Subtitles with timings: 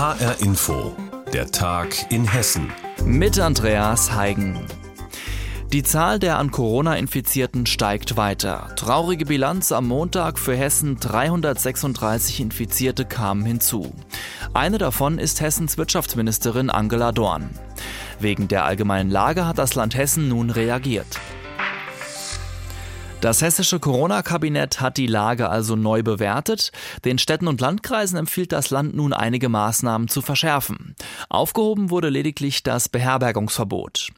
[0.00, 0.96] HR Info,
[1.30, 2.72] der Tag in Hessen.
[3.04, 4.58] Mit Andreas Heigen.
[5.74, 8.70] Die Zahl der an Corona Infizierten steigt weiter.
[8.76, 13.92] Traurige Bilanz am Montag für Hessen 336 Infizierte kamen hinzu.
[14.54, 17.50] Eine davon ist Hessens Wirtschaftsministerin Angela Dorn.
[18.20, 21.20] Wegen der allgemeinen Lage hat das Land Hessen nun reagiert.
[23.20, 26.72] Das hessische Corona-Kabinett hat die Lage also neu bewertet.
[27.04, 30.96] Den Städten und Landkreisen empfiehlt das Land nun einige Maßnahmen zu verschärfen.
[31.28, 34.08] Aufgehoben wurde lediglich das Beherbergungsverbot.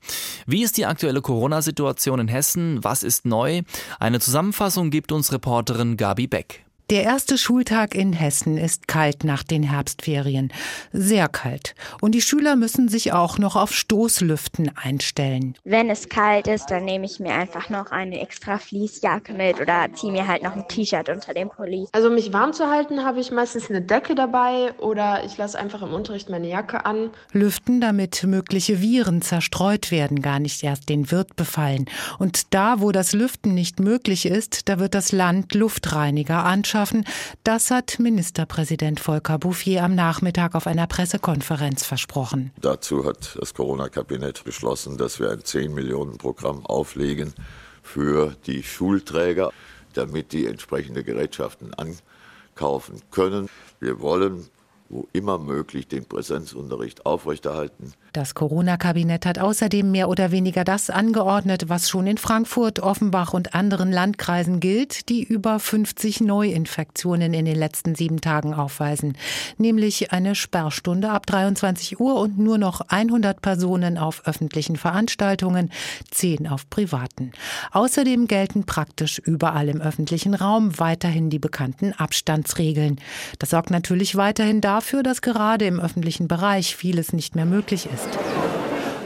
[0.46, 2.84] Wie ist die aktuelle Corona-Situation in Hessen?
[2.84, 3.62] Was ist neu?
[3.98, 6.64] Eine Zusammenfassung gibt uns Reporterin Gabi Beck.
[6.92, 10.52] Der erste Schultag in Hessen ist kalt nach den Herbstferien.
[10.92, 11.74] Sehr kalt.
[12.02, 15.54] Und die Schüler müssen sich auch noch auf Stoßlüften einstellen.
[15.64, 19.88] Wenn es kalt ist, dann nehme ich mir einfach noch eine extra Fließjacke mit oder
[19.94, 21.86] ziehe mir halt noch ein T-Shirt unter dem Pulli.
[21.92, 25.58] Also um mich warm zu halten, habe ich meistens eine Decke dabei oder ich lasse
[25.58, 27.08] einfach im Unterricht meine Jacke an.
[27.32, 31.86] Lüften, damit mögliche Viren zerstreut werden, gar nicht erst den Wirt befallen.
[32.18, 37.04] Und da, wo das Lüften nicht möglich ist, da wird das Land Luftreiniger anschauen schaffen.
[37.44, 42.50] Das hat Ministerpräsident Volker Bouffier am Nachmittag auf einer Pressekonferenz versprochen.
[42.60, 47.34] Dazu hat das Corona-Kabinett beschlossen, dass wir ein 10 Millionen Programm auflegen
[47.82, 49.52] für die Schulträger,
[49.94, 53.48] damit die entsprechende Gerätschaften ankaufen können.
[53.78, 54.48] Wir wollen
[54.92, 57.94] wo immer möglich den Präsenzunterricht aufrechterhalten.
[58.12, 63.54] Das Corona-Kabinett hat außerdem mehr oder weniger das angeordnet, was schon in Frankfurt, Offenbach und
[63.54, 69.16] anderen Landkreisen gilt, die über 50 Neuinfektionen in den letzten sieben Tagen aufweisen.
[69.56, 75.70] Nämlich eine Sperrstunde ab 23 Uhr und nur noch 100 Personen auf öffentlichen Veranstaltungen,
[76.10, 77.32] 10 auf privaten.
[77.70, 83.00] Außerdem gelten praktisch überall im öffentlichen Raum weiterhin die bekannten Abstandsregeln.
[83.38, 87.86] Das sorgt natürlich weiterhin dafür, dafür, dass gerade im öffentlichen Bereich vieles nicht mehr möglich
[87.94, 88.18] ist.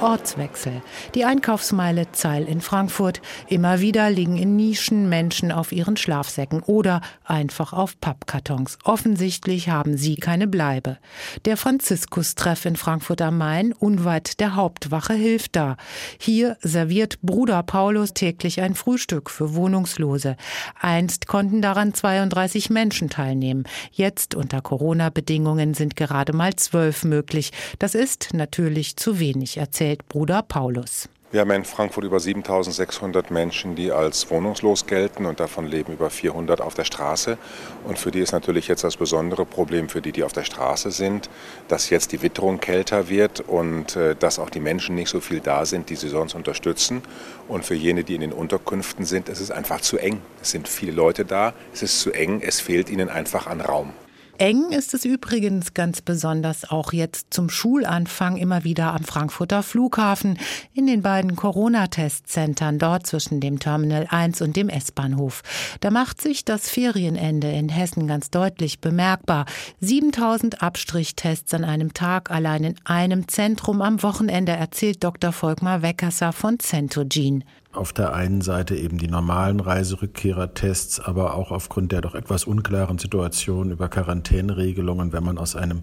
[0.01, 0.83] Ortswechsel.
[1.15, 3.23] Die Einkaufsmeile Zeil in Frankfurt.
[3.49, 8.79] Immer wieder liegen in Nischen Menschen auf ihren Schlafsäcken oder einfach auf Pappkartons.
[8.85, 10.99] Offensichtlich haben sie keine Bleibe.
[11.45, 15.77] Der Franziskus-Treff in Frankfurt am Main, unweit der Hauptwache, hilft da.
[16.19, 20.37] Hier serviert Bruder Paulus täglich ein Frühstück für Wohnungslose.
[20.81, 23.65] Einst konnten daran 32 Menschen teilnehmen.
[23.93, 27.53] Jetzt unter Corona-Bedingungen sind gerade mal zwölf möglich.
[27.79, 31.09] Das ist natürlich zu wenig, erzählt erzählt Bruder Paulus.
[31.33, 36.09] Wir haben in Frankfurt über 7600 Menschen, die als wohnungslos gelten und davon leben über
[36.09, 37.37] 400 auf der Straße.
[37.85, 40.93] Und für die ist natürlich jetzt das besondere Problem, für die, die auf der Straße
[40.93, 41.29] sind,
[41.69, 45.41] dass jetzt die Witterung kälter wird und äh, dass auch die Menschen nicht so viel
[45.41, 47.03] da sind, die sie sonst unterstützen.
[47.49, 50.23] Und für jene, die in den Unterkünften sind, ist es einfach zu eng.
[50.41, 53.93] Es sind viele Leute da, es ist zu eng, es fehlt ihnen einfach an Raum.
[54.39, 60.39] Eng ist es übrigens ganz besonders auch jetzt zum Schulanfang immer wieder am Frankfurter Flughafen,
[60.75, 65.43] in den beiden Corona-Testzentren dort zwischen dem Terminal 1 und dem S-Bahnhof.
[65.81, 69.47] Da macht sich das Ferienende in Hessen ganz deutlich bemerkbar.
[69.81, 75.33] 7000 Abstrichttests an einem Tag allein in einem Zentrum am Wochenende, erzählt Dr.
[75.33, 77.43] Volkmar Weckesser von Centogene
[77.77, 82.99] auf der einen Seite eben die normalen Reiserückkehrertests, aber auch aufgrund der doch etwas unklaren
[82.99, 85.83] Situation über Quarantäneregelungen, wenn man aus einem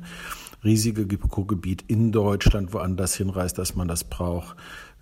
[0.63, 4.55] Risikogebiet in Deutschland woanders hinreist, dass man das braucht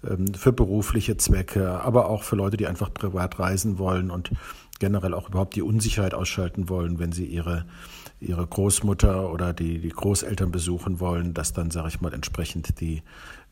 [0.08, 4.32] ähm, für berufliche Zwecke, aber auch für Leute, die einfach privat reisen wollen und
[4.80, 7.66] generell auch überhaupt die Unsicherheit ausschalten wollen, wenn sie ihre
[8.22, 13.02] ihre Großmutter oder die, die Großeltern besuchen wollen, dass dann, sage ich mal, entsprechend die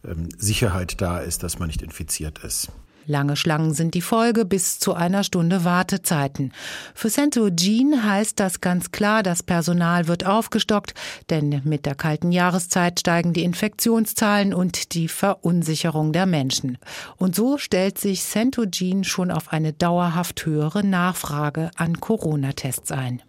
[0.08, 2.72] ähm, Sicherheit da ist, dass man nicht infiziert ist.
[3.10, 6.54] Lange Schlangen sind die Folge bis zu einer Stunde Wartezeiten.
[6.94, 10.94] Für Centogene heißt das ganz klar, das Personal wird aufgestockt,
[11.32, 16.78] denn mit der kalten Jahreszeit steigen die Infektionszahlen und die Verunsicherung der Menschen.
[17.18, 23.24] Und so stellt sich Centogene schon auf eine dauerhaft höhere Nachfrage an Corona-Tests ein.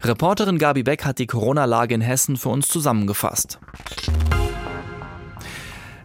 [0.00, 3.58] Reporterin Gabi Beck hat die Corona-Lage in Hessen für uns zusammengefasst.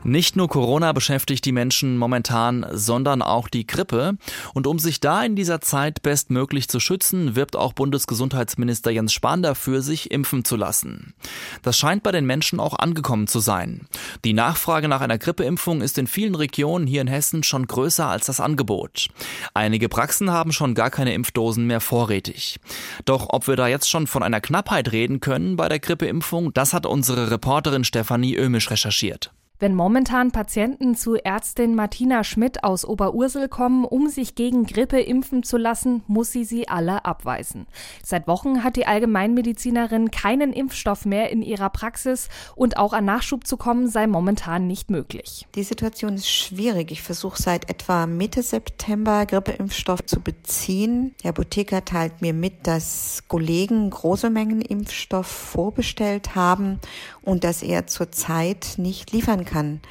[0.03, 4.17] Nicht nur Corona beschäftigt die Menschen momentan, sondern auch die Grippe.
[4.55, 9.43] Und um sich da in dieser Zeit bestmöglich zu schützen, wirbt auch Bundesgesundheitsminister Jens Spahn
[9.43, 11.13] dafür, sich impfen zu lassen.
[11.61, 13.87] Das scheint bei den Menschen auch angekommen zu sein.
[14.25, 18.25] Die Nachfrage nach einer Grippeimpfung ist in vielen Regionen hier in Hessen schon größer als
[18.25, 19.09] das Angebot.
[19.53, 22.59] Einige Praxen haben schon gar keine Impfdosen mehr vorrätig.
[23.05, 26.73] Doch ob wir da jetzt schon von einer Knappheit reden können bei der Grippeimpfung, das
[26.73, 29.31] hat unsere Reporterin Stefanie Ömisch recherchiert.
[29.61, 35.43] Wenn momentan Patienten zu Ärztin Martina Schmidt aus Oberursel kommen, um sich gegen Grippe impfen
[35.43, 37.67] zu lassen, muss sie sie alle abweisen.
[38.03, 43.45] Seit Wochen hat die Allgemeinmedizinerin keinen Impfstoff mehr in ihrer Praxis und auch an Nachschub
[43.45, 45.45] zu kommen sei momentan nicht möglich.
[45.53, 46.89] Die Situation ist schwierig.
[46.89, 51.13] Ich versuche seit etwa Mitte September Grippeimpfstoff zu beziehen.
[51.23, 56.79] Der Apotheker teilt mir mit, dass Kollegen große Mengen Impfstoff vorbestellt haben
[57.21, 59.81] und dass er zurzeit nicht liefern kann.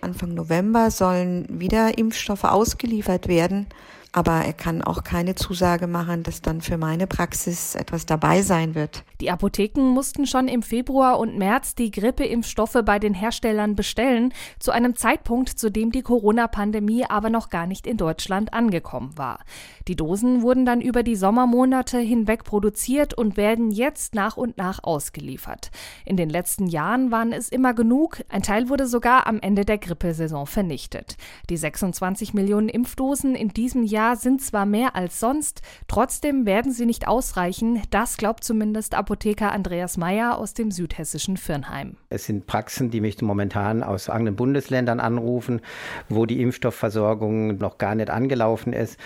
[0.00, 3.66] Anfang November sollen wieder Impfstoffe ausgeliefert werden.
[4.12, 8.74] Aber er kann auch keine Zusage machen, dass dann für meine Praxis etwas dabei sein
[8.74, 9.04] wird.
[9.20, 14.72] Die Apotheken mussten schon im Februar und März die Grippeimpfstoffe bei den Herstellern bestellen, zu
[14.72, 19.40] einem Zeitpunkt, zu dem die Corona-Pandemie aber noch gar nicht in Deutschland angekommen war.
[19.86, 24.82] Die Dosen wurden dann über die Sommermonate hinweg produziert und werden jetzt nach und nach
[24.82, 25.70] ausgeliefert.
[26.04, 29.78] In den letzten Jahren waren es immer genug, ein Teil wurde sogar am Ende der
[29.78, 31.16] Grippesaison vernichtet.
[31.48, 36.72] Die 26 Millionen Impfdosen in diesem Jahr Jahr sind zwar mehr als sonst, trotzdem werden
[36.72, 37.82] sie nicht ausreichen.
[37.90, 41.96] Das glaubt zumindest Apotheker Andreas Meyer aus dem südhessischen Firnheim.
[42.08, 45.60] Es sind Praxen, die mich momentan aus anderen Bundesländern anrufen,
[46.08, 48.98] wo die Impfstoffversorgung noch gar nicht angelaufen ist.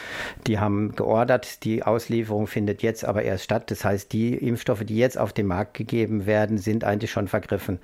[0.46, 3.73] Die haben geordert, die Auslieferung findet jetzt aber erst statt.
[3.73, 7.81] Das heißt, die Impfstoffe, die jetzt auf den Markt gegeben werden, sind eigentlich schon vergriffen.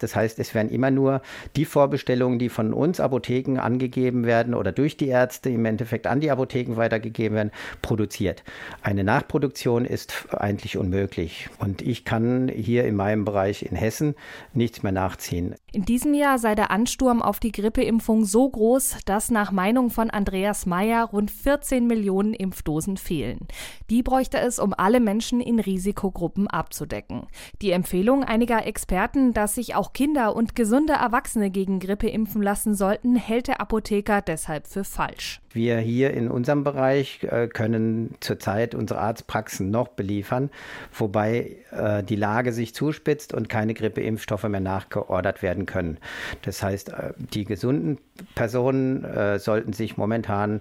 [0.00, 1.22] Das heißt, es werden immer nur
[1.56, 6.20] die Vorbestellungen, die von uns Apotheken angegeben werden oder durch die Ärzte im Endeffekt an
[6.20, 7.50] die Apotheken Apotheken weitergegeben werden,
[7.82, 8.42] produziert.
[8.82, 11.48] Eine Nachproduktion ist eigentlich unmöglich.
[11.58, 14.14] Und ich kann hier in meinem Bereich in Hessen
[14.52, 15.54] nichts mehr nachziehen.
[15.72, 20.10] In diesem Jahr sei der Ansturm auf die Grippeimpfung so groß, dass nach Meinung von
[20.10, 23.46] Andreas Mayer rund 14 Millionen Impfdosen fehlen.
[23.88, 27.26] Die bräuchte es, um alle Menschen in Risikogruppen abzudecken.
[27.62, 32.74] Die Empfehlung einiger Experten, dass sich auch Kinder und gesunde Erwachsene gegen Grippe impfen lassen
[32.74, 35.40] sollten, hält der Apotheker deshalb für falsch.
[35.54, 40.50] Wir hier in unserem Bereich äh, können zurzeit unsere Arztpraxen noch beliefern,
[40.92, 45.98] wobei äh, die Lage sich zuspitzt und keine Grippeimpfstoffe mehr nachgeordert werden können.
[46.42, 47.98] Das heißt, äh, die gesunden
[48.34, 50.60] Personen sollten sich momentan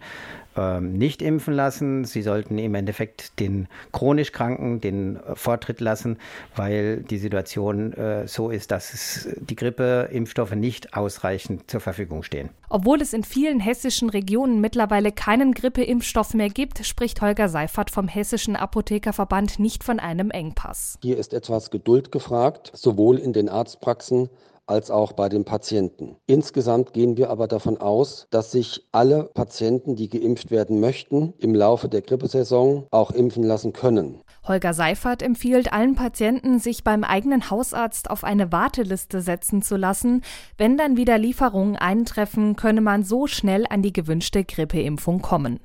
[0.55, 2.05] ähm, nicht impfen lassen.
[2.05, 6.17] Sie sollten im Endeffekt den chronisch Kranken den Vortritt lassen,
[6.55, 7.93] weil die Situation
[8.25, 12.49] so ist, dass die Grippeimpfstoffe nicht ausreichend zur Verfügung stehen.
[12.69, 17.89] Obwohl es in vielen hessischen Regionen mittlerweile mittlerweile keinen Grippeimpfstoff mehr gibt, spricht Holger Seifert
[17.89, 20.97] vom Hessischen Apothekerverband nicht von einem Engpass.
[21.01, 24.29] Hier ist etwas Geduld gefragt, sowohl in den Arztpraxen
[24.67, 26.15] als auch bei den Patienten.
[26.27, 31.53] Insgesamt gehen wir aber davon aus, dass sich alle Patienten, die geimpft werden möchten, im
[31.53, 34.21] Laufe der Grippesaison auch impfen lassen können.
[34.47, 40.23] Holger Seifert empfiehlt allen Patienten, sich beim eigenen Hausarzt auf eine Warteliste setzen zu lassen.
[40.57, 45.59] Wenn dann wieder Lieferungen eintreffen, könne man so schnell an die gewünschte Grippeimpfung kommen.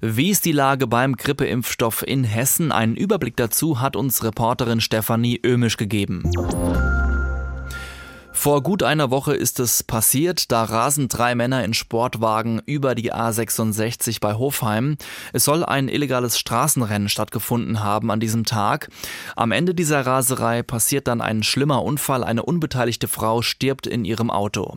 [0.00, 2.72] Wie ist die Lage beim Grippeimpfstoff in Hessen?
[2.72, 6.30] Einen Überblick dazu hat uns Reporterin Stefanie Ömisch gegeben.
[8.38, 13.12] Vor gut einer Woche ist es passiert, da rasen drei Männer in Sportwagen über die
[13.12, 14.98] A66 bei Hofheim.
[15.32, 18.88] Es soll ein illegales Straßenrennen stattgefunden haben an diesem Tag.
[19.36, 22.22] Am Ende dieser Raserei passiert dann ein schlimmer Unfall.
[22.22, 24.76] Eine unbeteiligte Frau stirbt in ihrem Auto.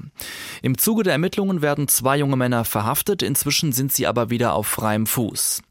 [0.63, 3.21] Im Zuge der Ermittlungen werden zwei junge Männer verhaftet.
[3.21, 5.61] Inzwischen sind sie aber wieder auf freiem Fuß.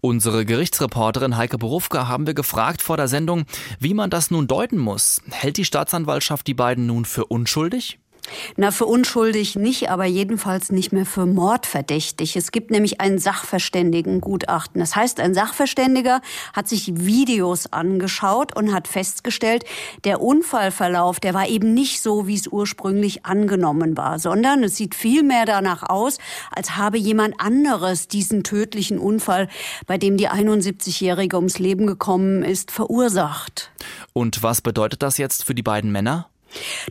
[0.00, 3.44] Unsere Gerichtsreporterin Heike Berufka haben wir gefragt vor der Sendung,
[3.78, 5.22] wie man das nun deuten muss.
[5.30, 7.98] Hält die Staatsanwaltschaft die beiden nun für unschuldig?
[8.56, 12.36] Na, für unschuldig nicht, aber jedenfalls nicht mehr für mordverdächtig.
[12.36, 14.80] Es gibt nämlich ein Sachverständigengutachten.
[14.80, 16.20] Das heißt, ein Sachverständiger
[16.52, 19.64] hat sich Videos angeschaut und hat festgestellt,
[20.04, 24.94] der Unfallverlauf, der war eben nicht so, wie es ursprünglich angenommen war, sondern es sieht
[24.94, 26.18] viel mehr danach aus,
[26.50, 29.48] als habe jemand anderes diesen tödlichen Unfall,
[29.86, 33.70] bei dem die 71-Jährige ums Leben gekommen ist, verursacht.
[34.12, 36.28] Und was bedeutet das jetzt für die beiden Männer?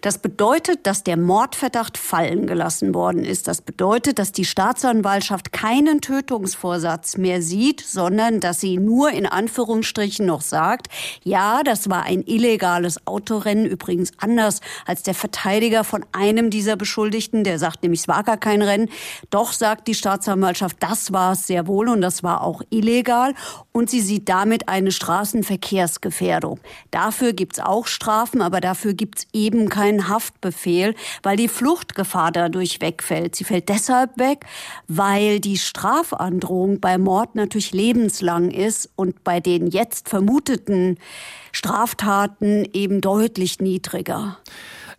[0.01, 3.47] Das bedeutet, dass der Mordverdacht fallen gelassen worden ist.
[3.47, 10.25] Das bedeutet, dass die Staatsanwaltschaft keinen Tötungsvorsatz mehr sieht, sondern dass sie nur in Anführungsstrichen
[10.25, 10.87] noch sagt,
[11.23, 17.43] ja, das war ein illegales Autorennen, übrigens anders als der Verteidiger von einem dieser Beschuldigten,
[17.43, 18.89] der sagt nämlich, es war gar kein Rennen.
[19.29, 23.33] Doch sagt die Staatsanwaltschaft, das war es sehr wohl und das war auch illegal.
[23.71, 26.59] Und sie sieht damit eine Straßenverkehrsgefährdung.
[26.91, 32.81] Dafür gibt's auch Strafen, aber dafür gibt's eben eben keinen Haftbefehl, weil die Fluchtgefahr dadurch
[32.81, 33.35] wegfällt.
[33.35, 34.45] Sie fällt deshalb weg,
[34.87, 40.97] weil die Strafandrohung bei Mord natürlich lebenslang ist und bei den jetzt vermuteten
[41.51, 44.37] Straftaten eben deutlich niedriger.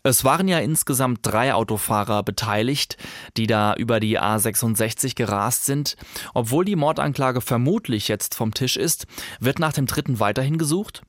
[0.02, 2.96] Es waren ja insgesamt drei Autofahrer beteiligt,
[3.36, 5.96] die da über die A66 gerast sind.
[6.32, 9.06] Obwohl die Mordanklage vermutlich jetzt vom Tisch ist,
[9.40, 11.02] wird nach dem dritten weiterhin gesucht?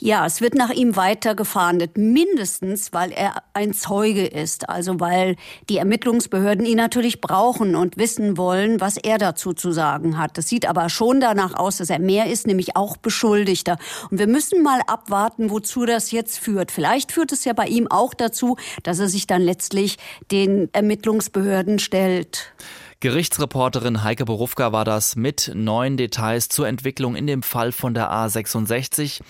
[0.00, 5.36] Ja, es wird nach ihm weiter gefahndet, mindestens weil er ein Zeuge ist, also weil
[5.68, 10.38] die Ermittlungsbehörden ihn natürlich brauchen und wissen wollen, was er dazu zu sagen hat.
[10.38, 13.78] Das sieht aber schon danach aus, dass er mehr ist, nämlich auch Beschuldigter.
[14.10, 16.70] Und wir müssen mal abwarten, wozu das jetzt führt.
[16.70, 19.96] Vielleicht führt es ja bei ihm auch dazu, dass er sich dann letztlich
[20.30, 22.52] den Ermittlungsbehörden stellt.
[23.00, 28.10] Gerichtsreporterin Heike Berufka war das mit neuen Details zur Entwicklung in dem Fall von der
[28.10, 29.20] A66.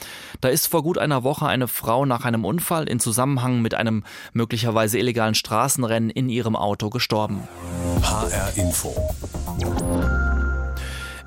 [0.41, 4.05] Da ist vor gut einer Woche eine Frau nach einem Unfall in Zusammenhang mit einem
[4.33, 7.43] möglicherweise illegalen Straßenrennen in ihrem Auto gestorben.
[8.03, 8.95] HR Info.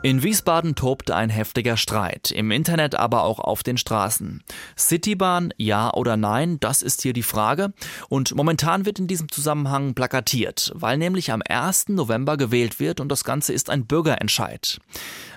[0.01, 4.41] In Wiesbaden tobte ein heftiger Streit, im Internet aber auch auf den Straßen.
[4.77, 7.73] Citybahn, ja oder nein, das ist hier die Frage.
[8.07, 11.89] Und momentan wird in diesem Zusammenhang plakatiert, weil nämlich am 1.
[11.89, 14.79] November gewählt wird und das Ganze ist ein Bürgerentscheid.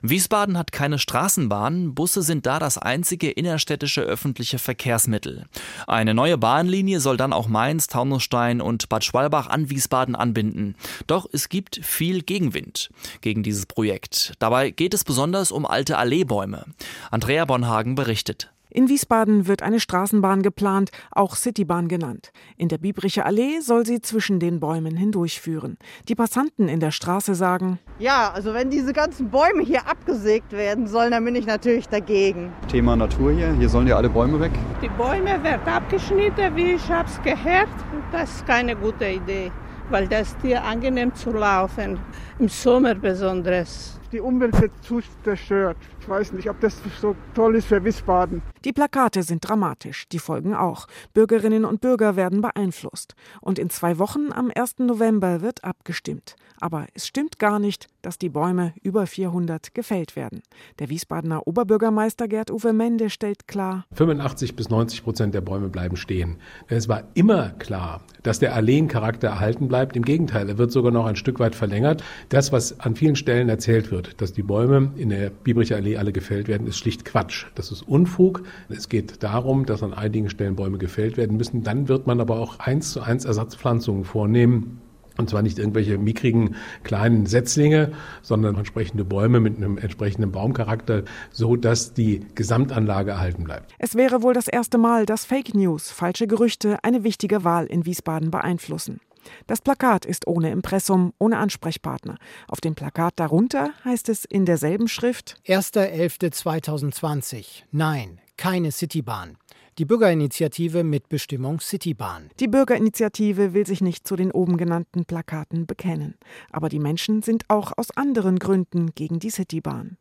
[0.02, 5.46] Wiesbaden hat keine Straßenbahn, Busse sind da das einzige innerstädtische öffentliche Verkehrsmittel.
[5.88, 10.76] Eine neue Bahnlinie soll dann auch Mainz, Taunusstein und Bad Schwalbach an Wiesbaden anbinden.
[11.08, 12.90] Doch es gibt viel Gegenwind
[13.22, 14.34] gegen dieses Projekt.
[14.38, 16.66] Dabei geht es besonders um alte Alleebäume.
[17.10, 18.52] Andrea Bonhagen berichtet.
[18.74, 22.32] In Wiesbaden wird eine Straßenbahn geplant, auch Citybahn genannt.
[22.56, 25.76] In der Biebricher Allee soll sie zwischen den Bäumen hindurchführen.
[26.08, 30.86] Die Passanten in der Straße sagen: Ja, also wenn diese ganzen Bäume hier abgesägt werden
[30.86, 32.50] sollen, dann bin ich natürlich dagegen.
[32.68, 34.52] Thema Natur hier, hier sollen ja alle Bäume weg.
[34.80, 37.68] Die Bäume werden abgeschnitten, wie ich hab's gehört.
[38.10, 39.52] Das ist keine gute Idee,
[39.90, 41.98] weil das Tier angenehm zu laufen,
[42.38, 45.76] im Sommer besonders die Umwelt wird zu zerstört.
[46.00, 48.42] Ich weiß nicht, ob das so toll ist für Wiesbaden.
[48.64, 50.86] Die Plakate sind dramatisch, die Folgen auch.
[51.14, 53.14] Bürgerinnen und Bürger werden beeinflusst.
[53.40, 54.78] Und in zwei Wochen, am 1.
[54.80, 56.36] November, wird abgestimmt.
[56.60, 60.42] Aber es stimmt gar nicht, dass die Bäume über 400 gefällt werden.
[60.78, 66.36] Der Wiesbadener Oberbürgermeister Gerd-Uwe Mende stellt klar: 85 bis 90 Prozent der Bäume bleiben stehen.
[66.68, 69.96] Es war immer klar, dass der Alleencharakter erhalten bleibt.
[69.96, 72.04] Im Gegenteil, er wird sogar noch ein Stück weit verlängert.
[72.28, 76.12] Das, was an vielen Stellen erzählt wird, dass die Bäume in der Biebricher Allee alle
[76.12, 77.46] gefällt werden, ist schlicht Quatsch.
[77.54, 78.42] Das ist Unfug.
[78.68, 81.62] Es geht darum, dass an einigen Stellen Bäume gefällt werden müssen.
[81.62, 84.80] Dann wird man aber auch eins zu eins Ersatzpflanzungen vornehmen.
[85.18, 87.92] Und zwar nicht irgendwelche mickrigen kleinen Setzlinge,
[88.22, 93.74] sondern entsprechende Bäume mit einem entsprechenden Baumcharakter, so dass die Gesamtanlage erhalten bleibt.
[93.78, 97.84] Es wäre wohl das erste Mal, dass Fake News, falsche Gerüchte eine wichtige Wahl in
[97.84, 99.00] Wiesbaden beeinflussen.
[99.46, 102.16] Das Plakat ist ohne Impressum, ohne Ansprechpartner.
[102.48, 107.62] Auf dem Plakat darunter heißt es in derselben Schrift 1.11.2020.
[107.70, 109.38] Nein, keine Citybahn.
[109.78, 112.28] Die Bürgerinitiative Mitbestimmung Citybahn.
[112.40, 116.18] Die Bürgerinitiative will sich nicht zu den oben genannten Plakaten bekennen.
[116.50, 119.96] Aber die Menschen sind auch aus anderen Gründen gegen die Citybahn.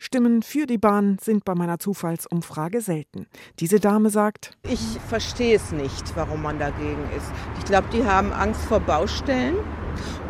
[0.00, 3.26] Stimmen für die Bahn sind bei meiner Zufallsumfrage selten.
[3.58, 7.26] Diese Dame sagt, ich verstehe es nicht, warum man dagegen ist.
[7.58, 9.56] Ich glaube, die haben Angst vor Baustellen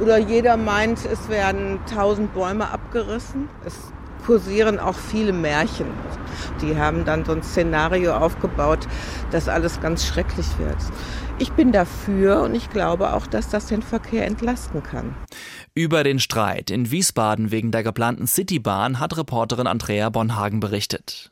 [0.00, 3.50] oder jeder meint, es werden tausend Bäume abgerissen.
[3.66, 3.74] Es
[4.24, 5.86] kursieren auch viele Märchen.
[6.62, 8.88] Die haben dann so ein Szenario aufgebaut,
[9.30, 10.78] dass alles ganz schrecklich wird.
[11.38, 15.14] Ich bin dafür und ich glaube auch, dass das den Verkehr entlasten kann.
[15.78, 21.30] Über den Streit in Wiesbaden wegen der geplanten Citybahn hat Reporterin Andrea Bonhagen berichtet.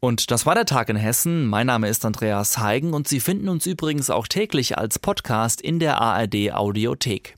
[0.00, 1.46] Und das war der Tag in Hessen.
[1.46, 5.78] Mein Name ist Andreas Heigen und Sie finden uns übrigens auch täglich als Podcast in
[5.78, 7.36] der ARD Audiothek.